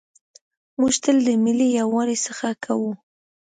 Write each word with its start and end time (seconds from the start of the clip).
موږ 0.79 0.93
تل 1.03 1.17
د 1.27 1.29
ملي 1.43 1.67
یووالي 1.79 2.17
هڅه 2.37 2.51
کوو. 2.63 2.91